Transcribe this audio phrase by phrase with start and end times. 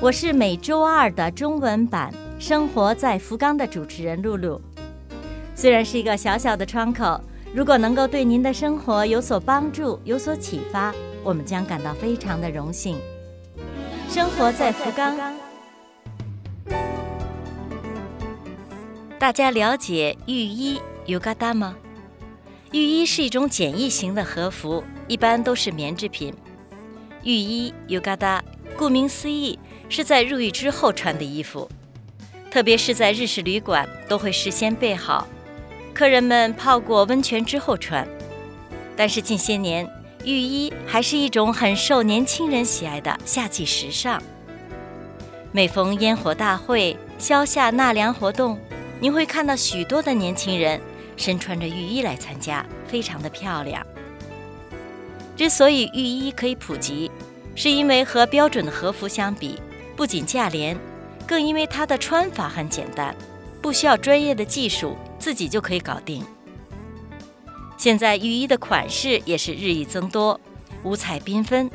[0.00, 4.60] 我是每周二的中文版《生活在福冈》的主持人露露。
[5.56, 7.20] 虽然是一个小小的窗口，
[7.52, 10.94] 如果能够对您的生活有所帮助、有所启发，
[11.24, 12.96] 我们将感到非常的荣幸。
[14.08, 15.16] 生活在福冈，
[19.18, 21.74] 大家了解浴衣 yukata 吗？
[22.70, 26.32] 浴衣是一种简易型的和服，一般都是棉制品。
[27.24, 28.40] 浴衣 yukata，
[28.76, 29.58] 顾名思义。
[29.88, 31.68] 是在入浴之后穿的衣服，
[32.50, 35.26] 特别是在日式旅馆都会事先备好，
[35.94, 38.06] 客人们泡过温泉之后穿。
[38.96, 39.88] 但是近些年，
[40.24, 44.22] 浴衣还是一种很受年轻人喜爱的夏季时尚。
[45.52, 48.58] 每逢烟火大会、消夏纳凉活动，
[49.00, 50.78] 你会看到许多的年轻人
[51.16, 53.84] 身穿着浴衣来参加，非常的漂亮。
[55.36, 57.10] 之所以浴衣可以普及，
[57.54, 59.58] 是因为和标准的和服相比。
[59.98, 60.78] 不仅价廉，
[61.26, 63.12] 更因为它的穿法很简单，
[63.60, 66.24] 不需要专业的技术，自己就可以搞定。
[67.76, 70.40] 现在浴衣的款式也是日益增多，
[70.84, 71.68] 五彩缤纷。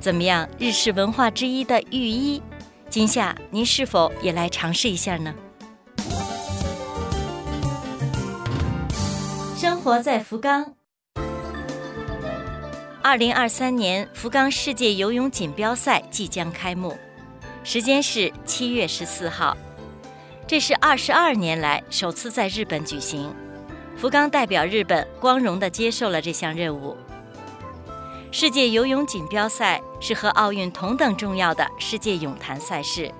[0.00, 2.42] 怎么样，日式文化之一的浴衣，
[2.90, 5.32] 今夏您是否也来尝试一下呢？
[9.56, 10.74] 生活在福冈。
[13.00, 16.98] 二零二三年福冈世界游泳锦标赛即将开幕。
[17.70, 19.54] 时间是七月十四号，
[20.46, 23.30] 这是二十二年来首次在日本举行。
[23.94, 26.96] 福冈代表日本光荣地接受了这项任务。
[28.30, 33.12] 世界游泳锦标赛是和奥运同等重要的世界泳坛赛事，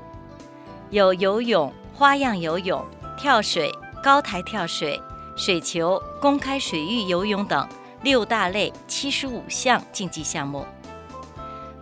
[0.88, 2.82] 有游泳、花样游泳、
[3.18, 3.70] 跳水、
[4.02, 4.98] 高台跳水、
[5.36, 7.68] 水球、公开水域游泳等
[8.00, 10.64] 六大类七十五项竞技项目。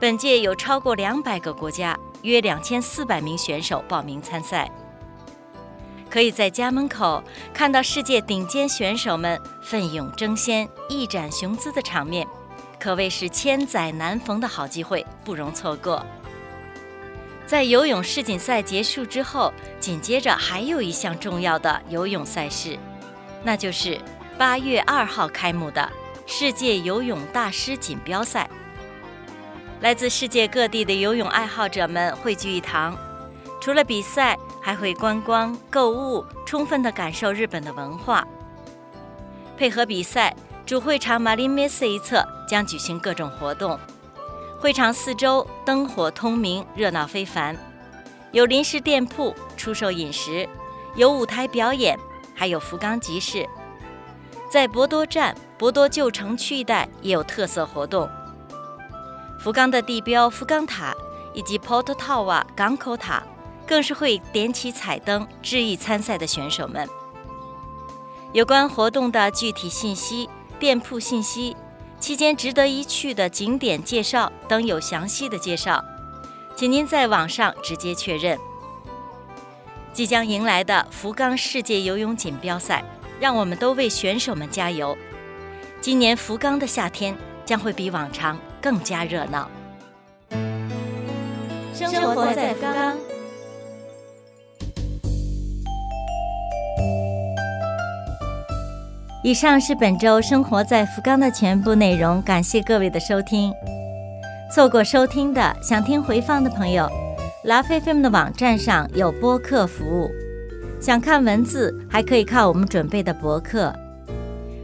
[0.00, 1.96] 本届有超过两百个国家。
[2.22, 4.70] 约两千四百名选手报名参赛，
[6.10, 7.22] 可以在家门口
[7.52, 12.26] 看到世界顶尖选手们奋勇争先、一展雄姿的场面，
[12.78, 16.04] 可谓是千载难逢的好机会，不容错过。
[17.46, 22.76] 在游泳世锦赛结束之后，紧接着还有一项重要的游泳赛事，
[23.44, 24.00] 那就是
[24.36, 25.88] 八月二号开幕的
[26.26, 28.50] 世界游泳大师锦标赛。
[29.80, 32.96] 来自世界各地的游泳爱好者们汇聚一堂，
[33.60, 38.26] 除了比赛，还会观光、购物，充分地感受日本的文化。
[39.58, 43.78] 配合比赛，主会场马林梅斯一侧将举行各种活动，
[44.58, 47.54] 会场四周灯火通明，热闹非凡。
[48.32, 50.48] 有临时店铺出售饮食，
[50.94, 51.98] 有舞台表演，
[52.34, 53.46] 还有福冈集市。
[54.50, 58.08] 在博多站、博多旧城区一带也有特色活动。
[59.38, 60.94] 福冈的地标福冈塔
[61.32, 63.22] 以及 Port Tower 港口塔，
[63.66, 66.88] 更是会点起彩灯致意参赛的选手们。
[68.32, 71.56] 有关活动的具体信息、店铺信息、
[71.98, 75.82] 期间值得一去的景点介绍等有详细的介绍，
[76.54, 78.38] 请您在网上直接确认。
[79.92, 82.84] 即将迎来的福冈世界游泳锦标赛，
[83.18, 84.96] 让我们都为选手们加油！
[85.80, 88.38] 今年福冈的夏天将会比往常。
[88.66, 89.48] 更加热闹。
[91.72, 92.96] 生活在福冈。
[99.22, 103.54] 以上是本周生活在福冈的全部内容，感谢各位的收听。
[104.52, 106.90] 错过收听的，想听回放的朋友，
[107.44, 110.10] 拉菲菲们的网站上有播客服务。
[110.80, 113.72] 想看文字，还可以看我们准备的博客。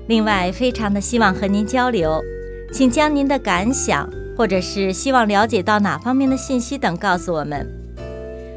[0.09, 2.21] 另外，非常的希望和您交流。
[2.73, 7.69] 请将您的感想，或者是希望了解到哪方面的信息等告诉我们。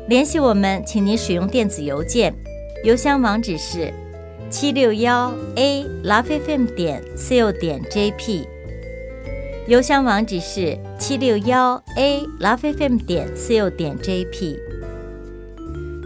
[0.08, 2.34] 联系我们，请您使用电子邮件，
[2.86, 3.94] 邮箱网址是
[4.50, 8.48] 七六幺 a lovefm 点 co 点 jp。
[9.68, 14.58] 邮箱网址是七六幺 a lovefm 点 co 点 jp。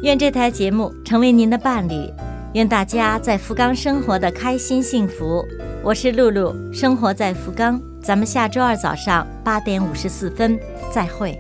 [0.02, 2.12] 愿这台节目成为您的伴侣，
[2.54, 5.46] 愿大家在福冈生活的开心幸福。
[5.84, 7.80] 我是露露，生活在福冈。
[8.02, 10.60] 咱们下周二早上八点五十四分
[10.94, 11.38] 再会。